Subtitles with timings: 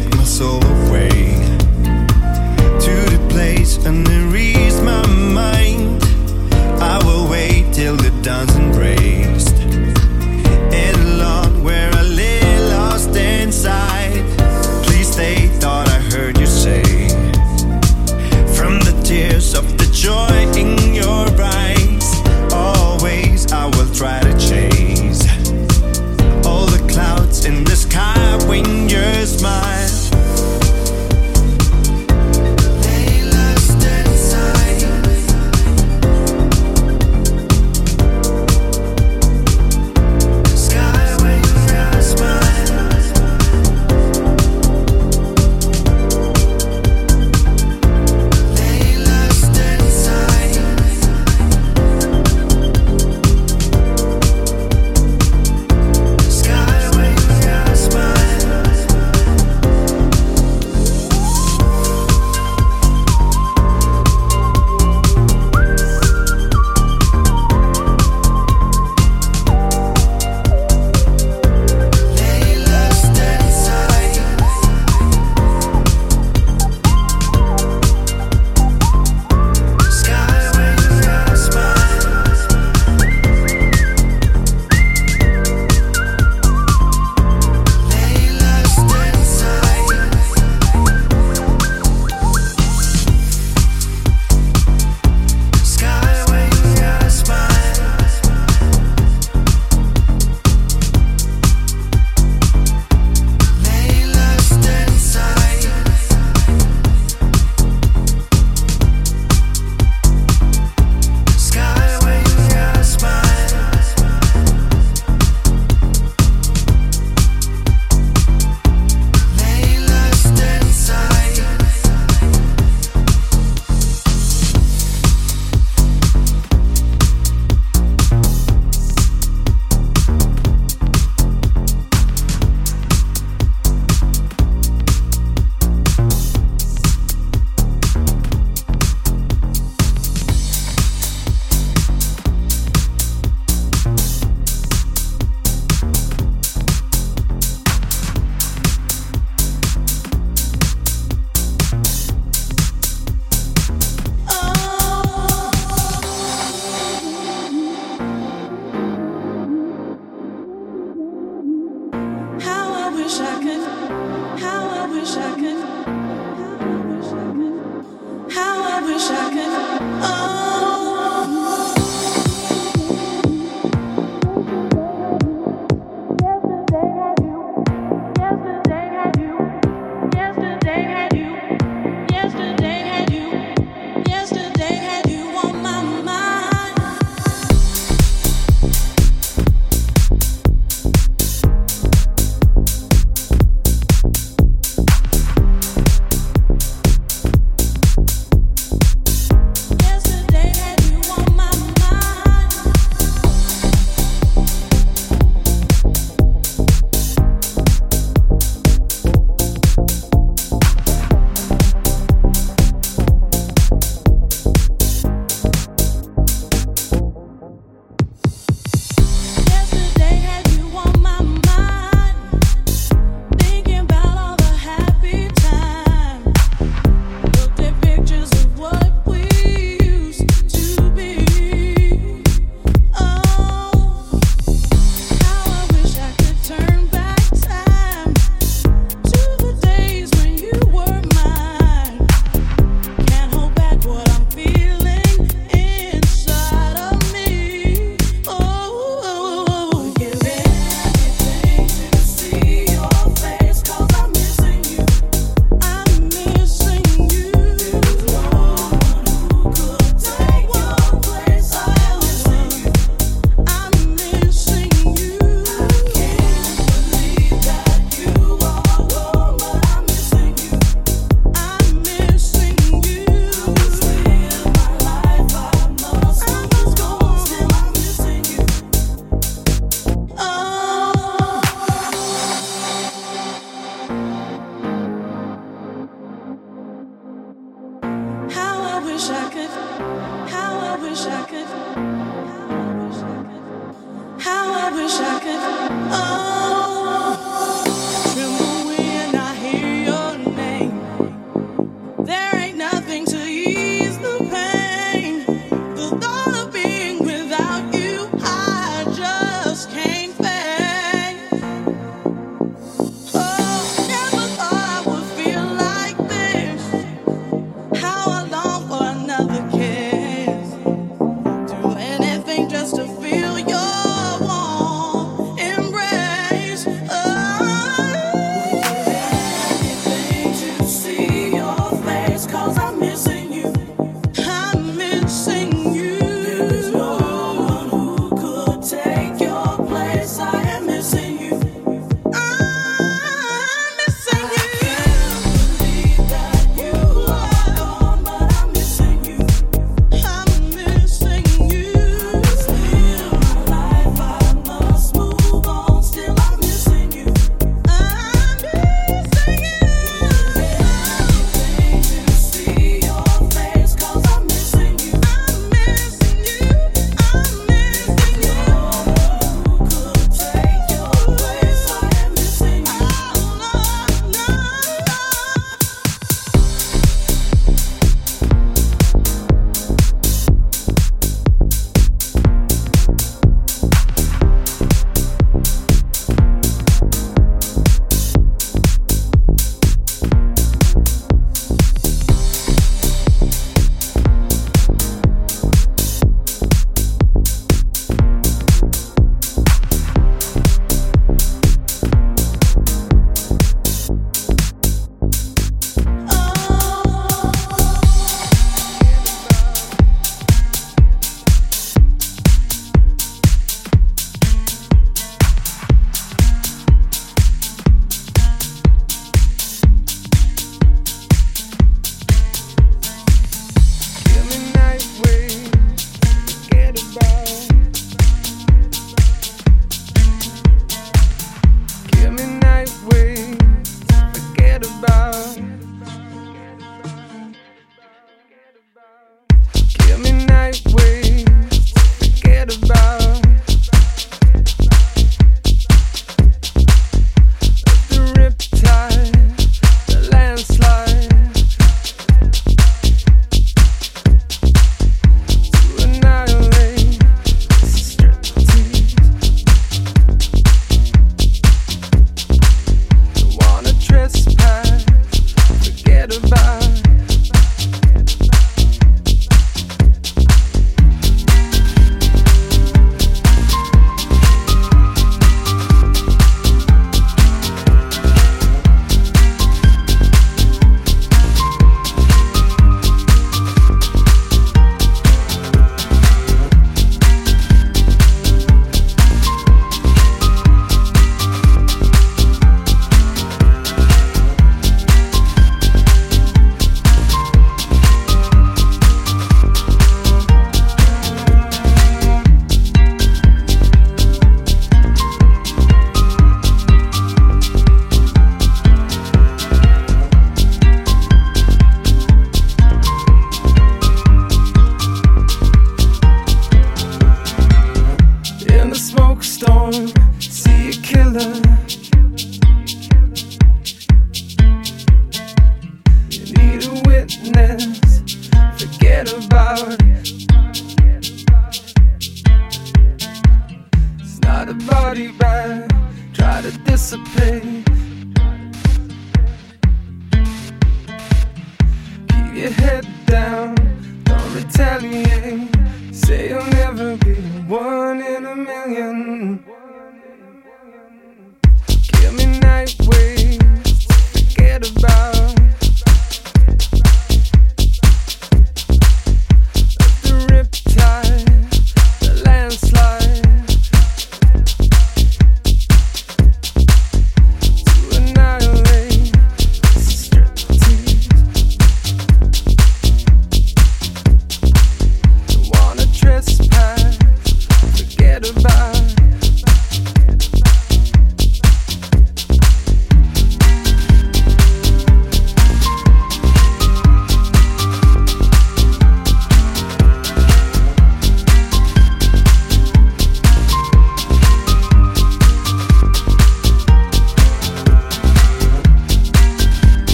[0.00, 1.17] take my soul away.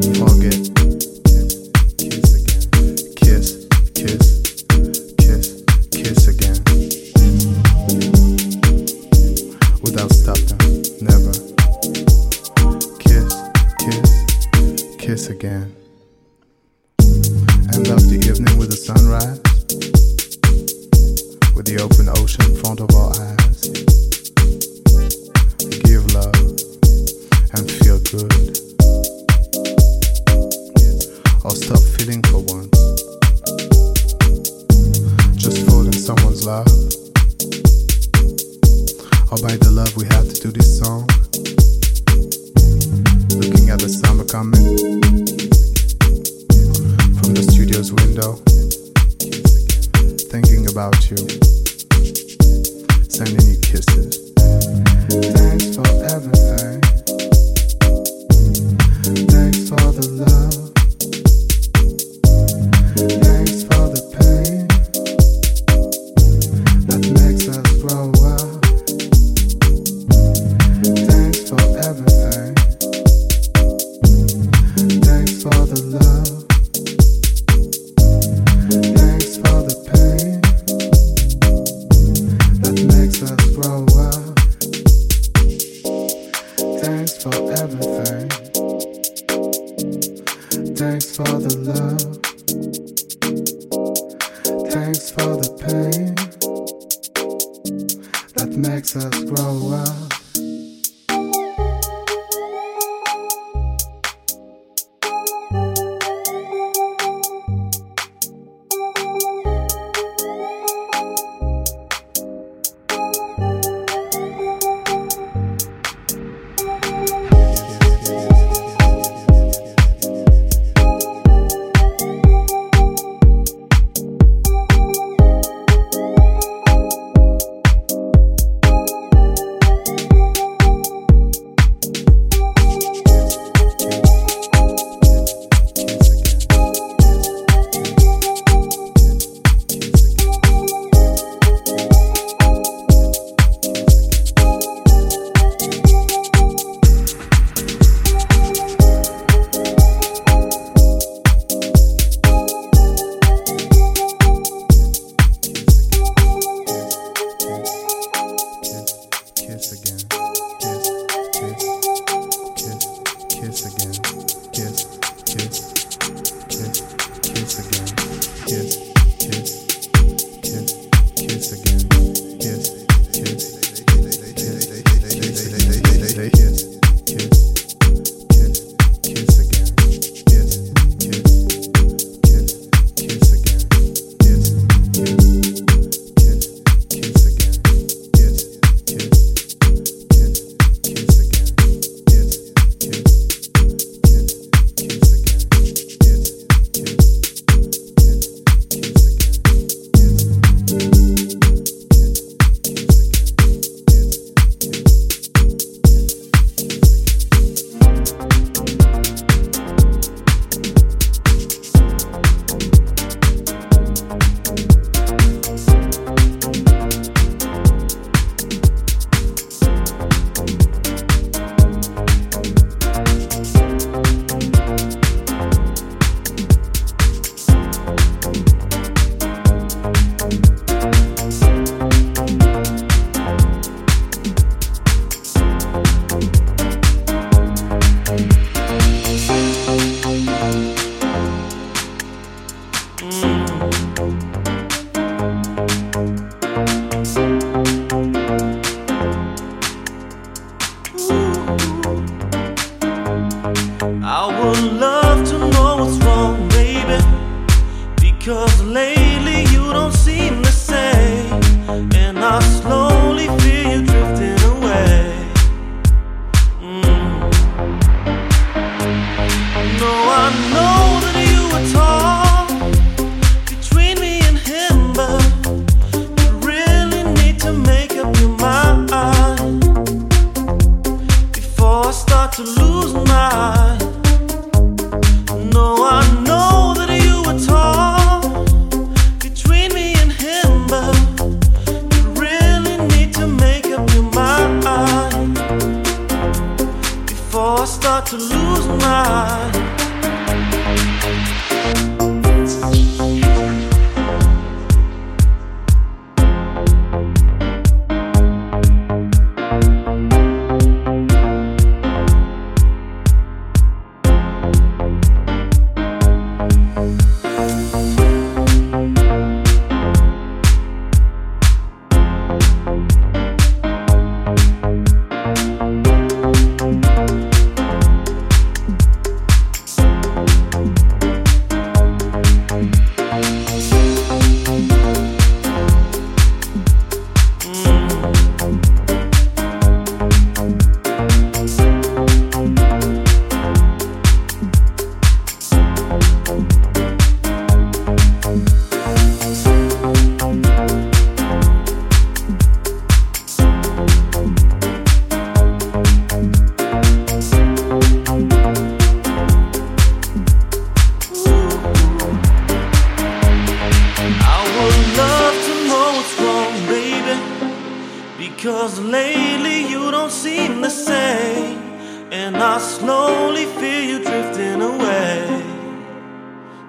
[0.00, 0.27] Forget.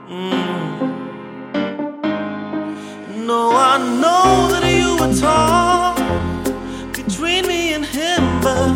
[0.09, 0.79] Mm.
[3.27, 8.73] No, I know that you were torn between me and him, but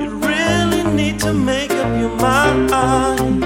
[0.00, 3.40] you really need to make up your mind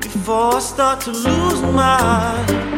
[0.00, 2.69] before I start to lose my.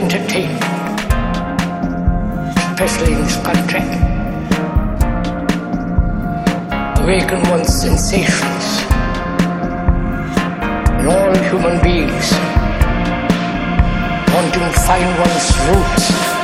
[0.00, 0.62] Of entertainment,
[2.72, 3.80] especially in this country.
[7.02, 8.82] Awaken one's sensations
[10.98, 12.32] in all human beings,
[14.32, 16.39] wanting to find one's roots.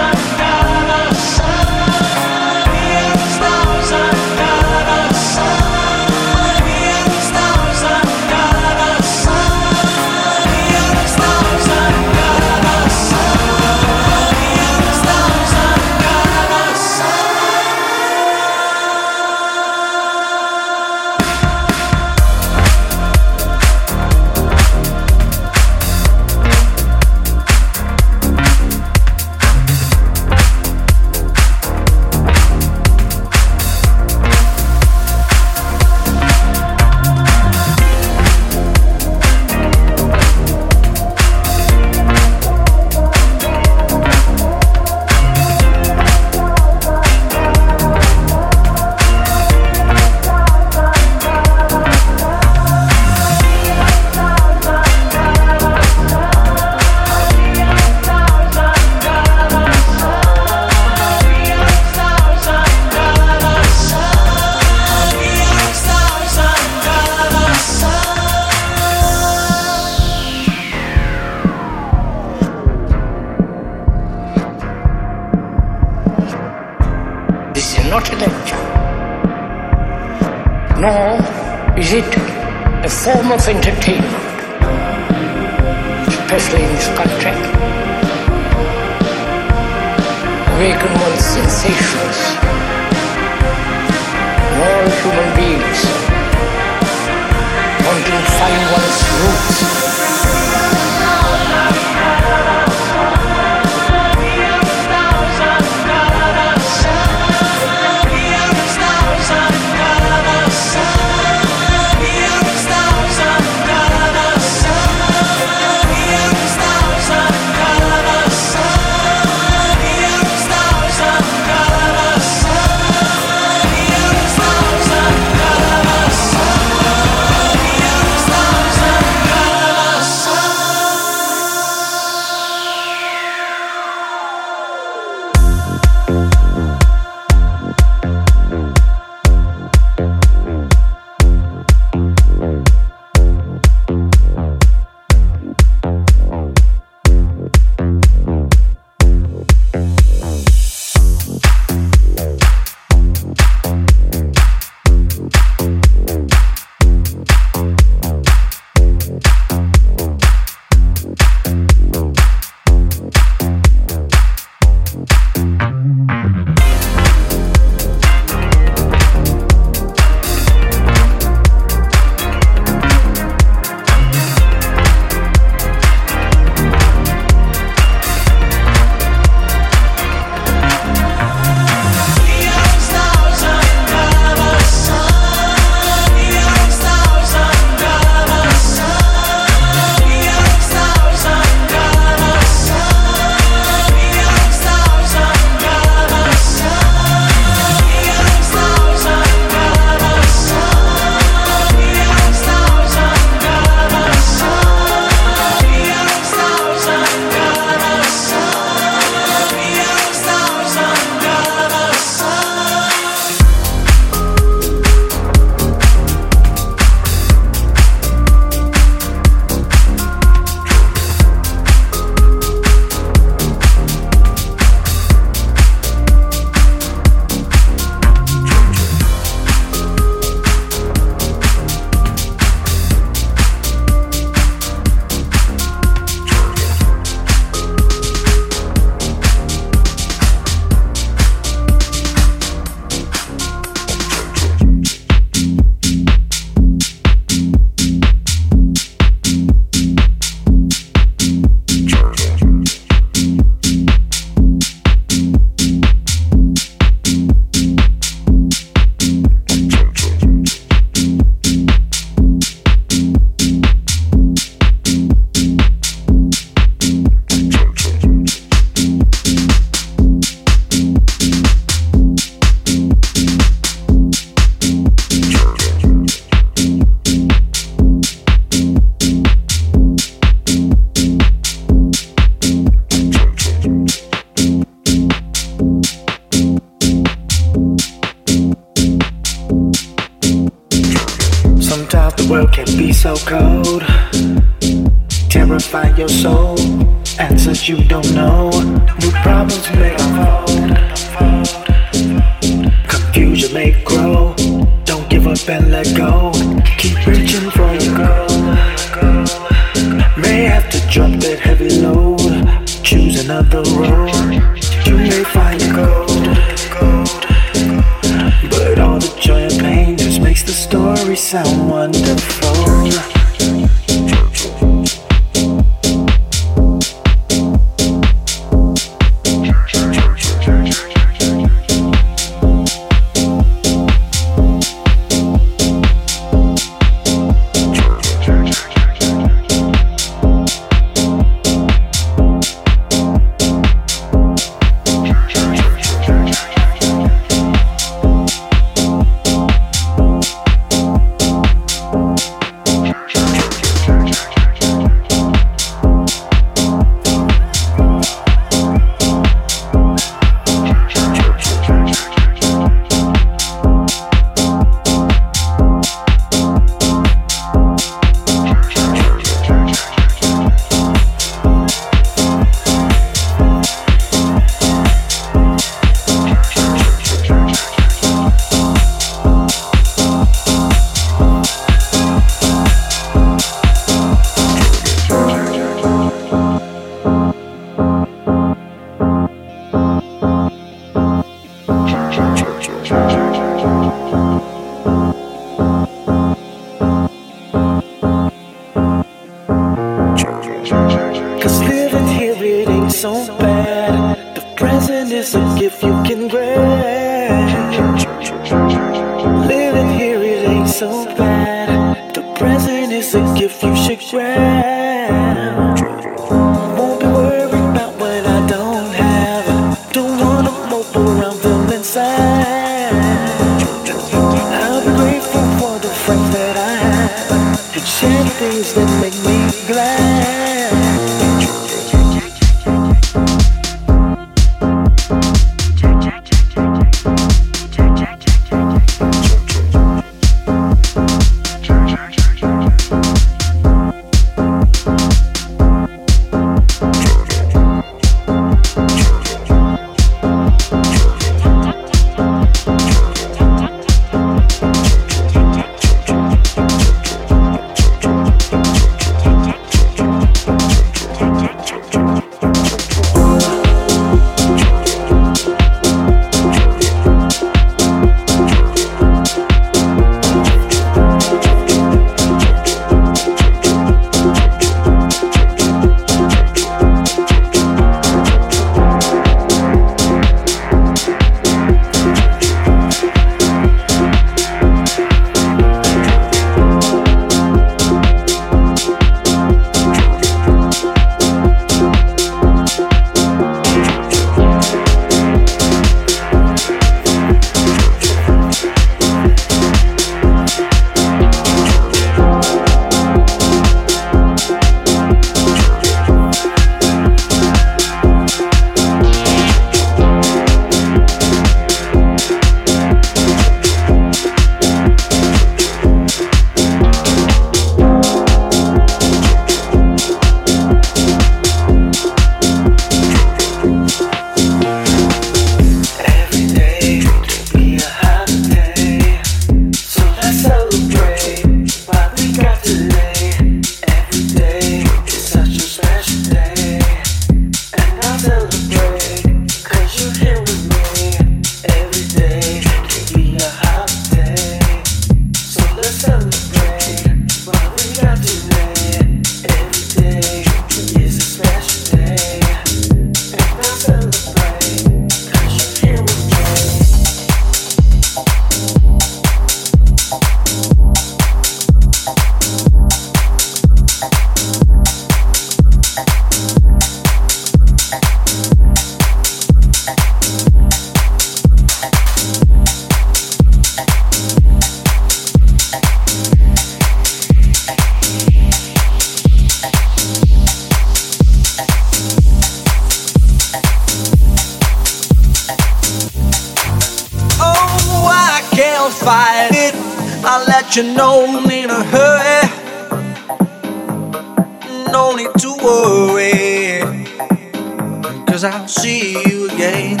[598.66, 600.00] See you again.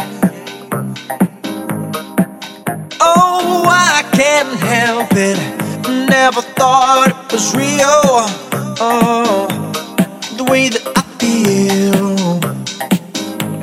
[2.98, 5.38] Oh, I can't help it.
[6.08, 8.24] Never thought it was real.
[8.80, 9.46] Oh,
[10.38, 12.40] the way that I feel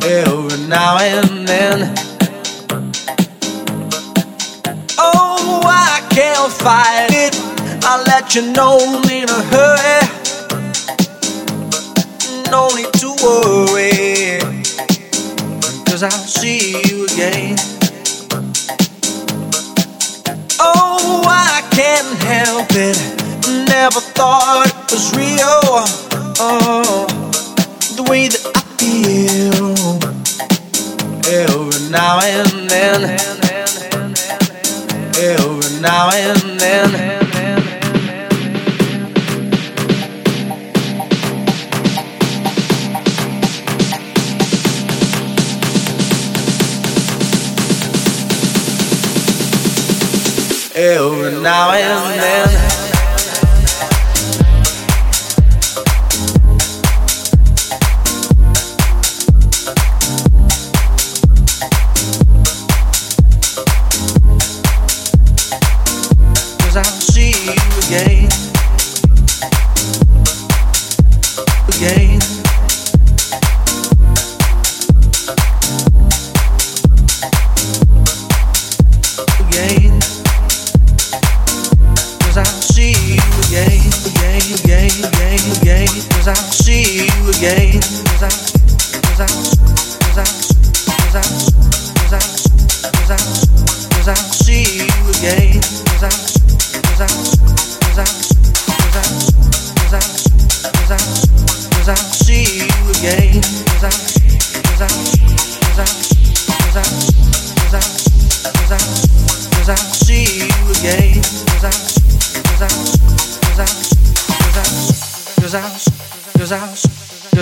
[0.04, 1.96] every now and then.
[5.00, 7.36] Oh, I can't fight it.
[7.84, 8.78] I'll let you know
[9.10, 10.02] in a hurry.
[12.52, 14.41] No need to worry
[15.92, 17.58] cause I'll see you again.
[20.58, 22.98] Oh, I can't help it.
[23.68, 25.84] Never thought it was real.
[26.40, 27.08] Oh,
[27.98, 30.00] the way that I feel
[31.28, 33.20] every now and then.
[35.18, 37.11] Every now and then.
[50.82, 52.81] Eu now and then.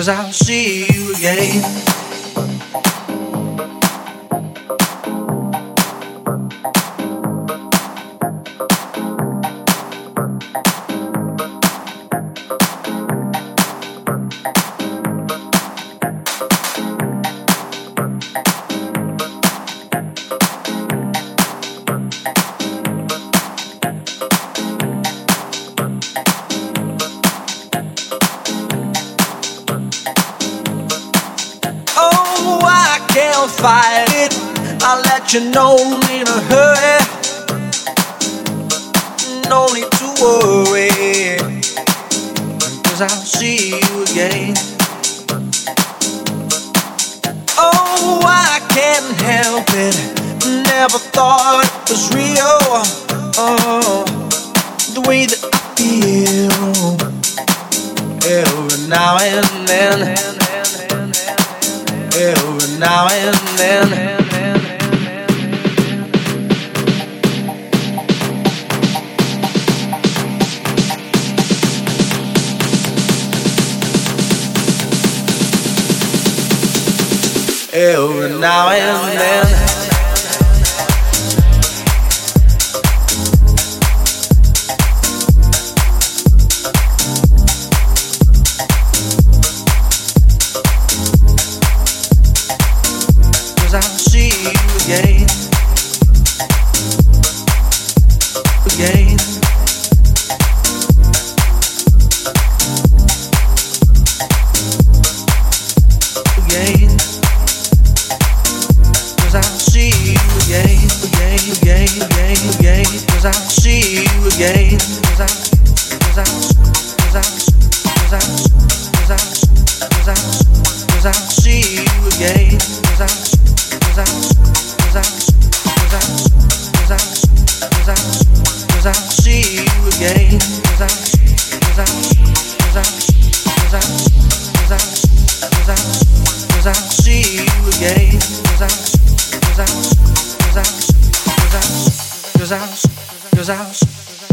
[0.00, 2.09] Cause I'll see you again.
[35.32, 36.09] you know.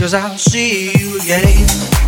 [0.08, 2.07] Cause I'll see you again.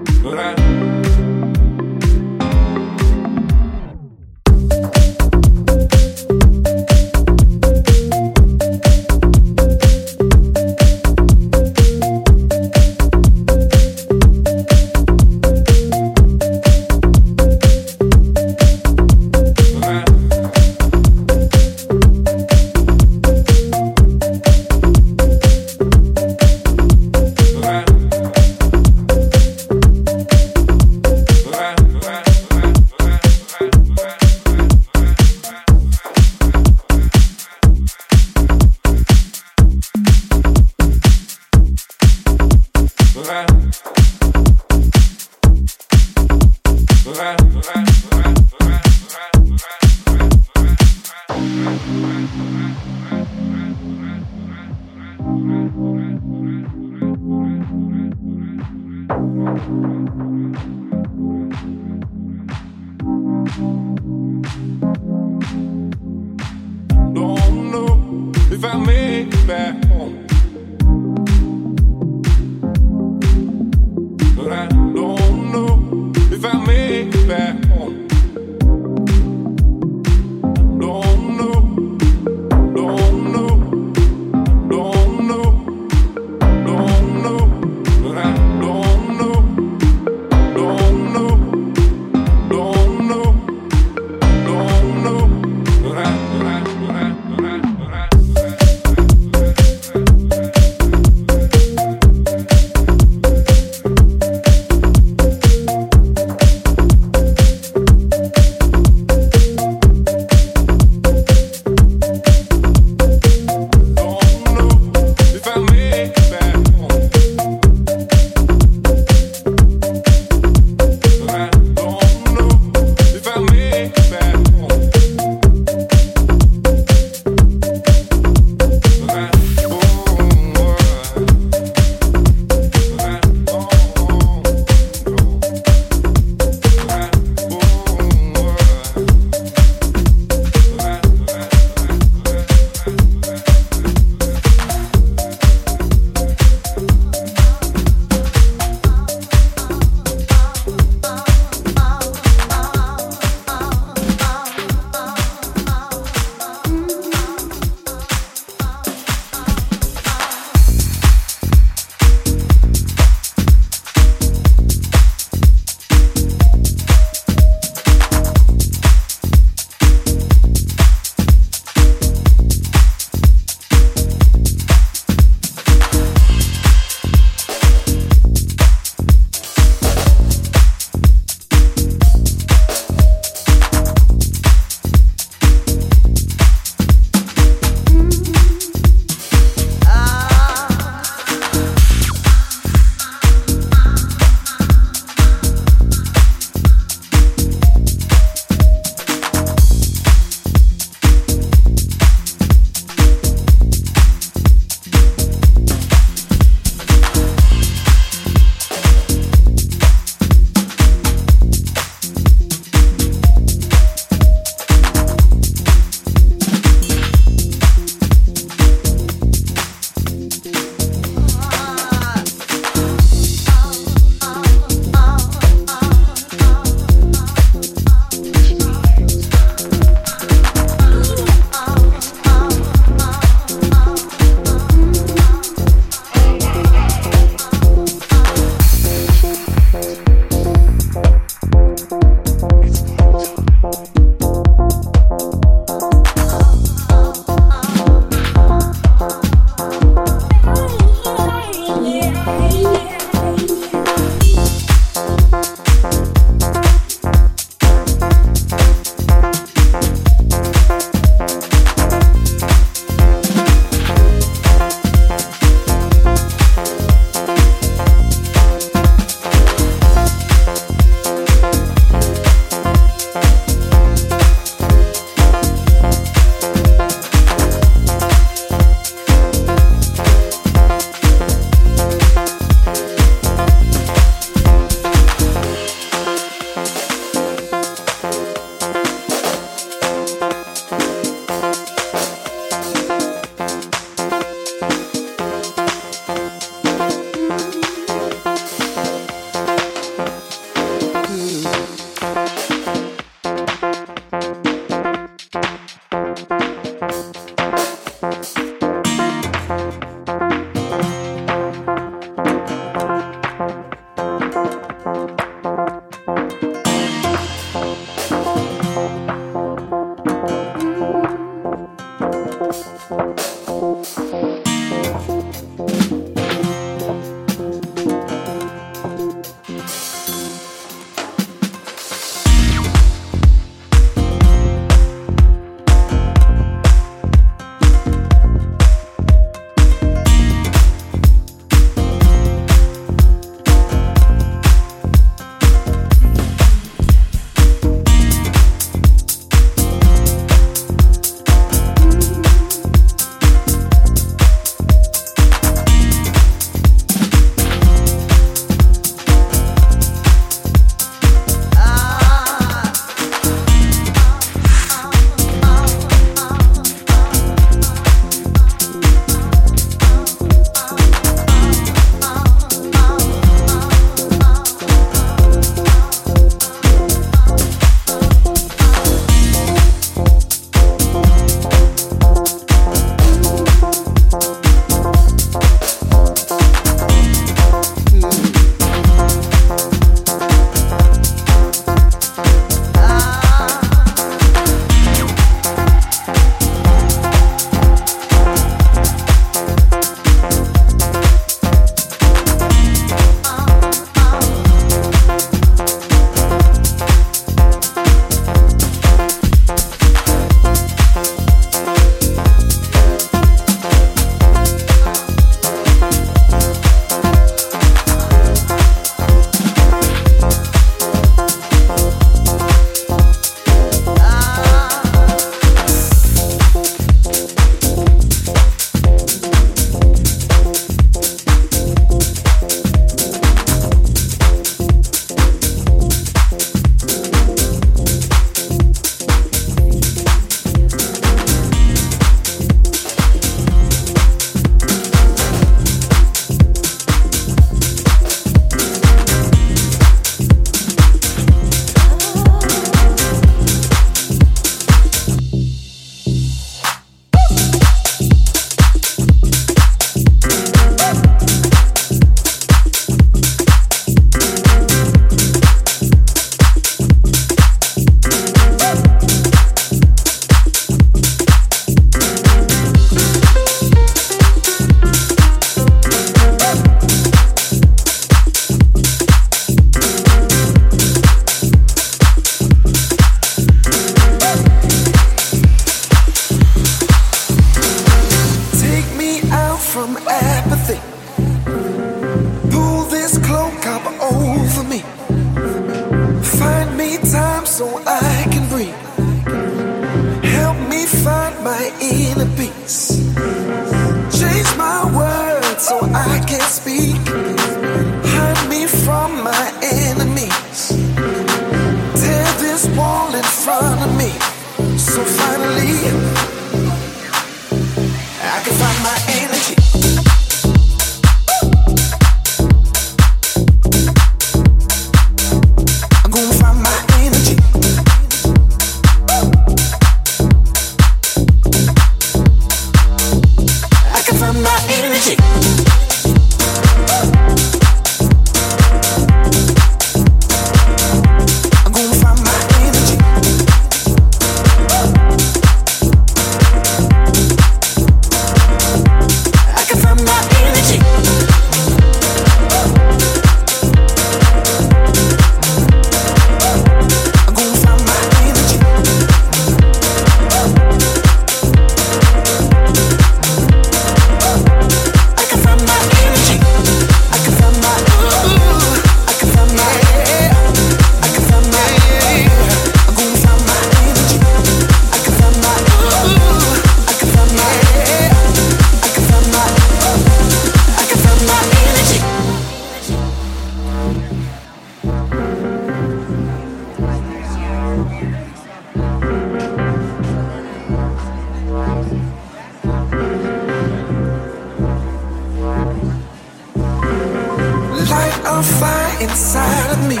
[599.00, 600.00] inside of me.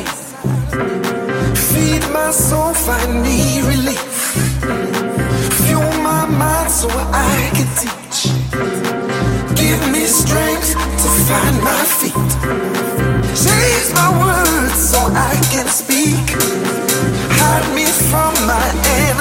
[1.70, 4.12] Feed my soul, find me relief.
[5.64, 8.20] Fuel my mind so I can teach.
[9.56, 10.70] Give me strength
[11.02, 12.30] to find my feet.
[13.44, 16.26] Change my words so I can speak.
[17.40, 18.66] Hide me from my
[19.00, 19.19] enemies.